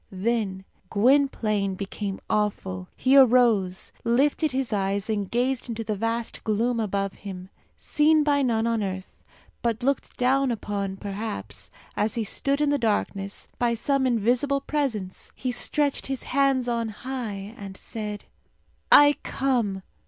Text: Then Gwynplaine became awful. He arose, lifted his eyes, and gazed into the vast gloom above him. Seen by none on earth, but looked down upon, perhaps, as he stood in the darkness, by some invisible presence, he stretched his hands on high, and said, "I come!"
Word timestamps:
Then 0.11 0.65
Gwynplaine 0.89 1.75
became 1.75 2.19
awful. 2.27 2.87
He 2.97 3.15
arose, 3.15 3.91
lifted 4.03 4.51
his 4.51 4.73
eyes, 4.73 5.11
and 5.11 5.29
gazed 5.29 5.69
into 5.69 5.83
the 5.83 5.95
vast 5.95 6.43
gloom 6.43 6.79
above 6.79 7.13
him. 7.21 7.51
Seen 7.77 8.23
by 8.23 8.41
none 8.41 8.65
on 8.65 8.81
earth, 8.81 9.21
but 9.61 9.83
looked 9.83 10.17
down 10.17 10.49
upon, 10.49 10.97
perhaps, 10.97 11.69
as 11.95 12.15
he 12.15 12.23
stood 12.23 12.61
in 12.61 12.71
the 12.71 12.79
darkness, 12.79 13.47
by 13.59 13.75
some 13.75 14.07
invisible 14.07 14.61
presence, 14.61 15.31
he 15.35 15.51
stretched 15.51 16.07
his 16.07 16.23
hands 16.23 16.67
on 16.67 16.89
high, 16.89 17.53
and 17.55 17.77
said, 17.77 18.23
"I 18.91 19.17
come!" 19.21 19.83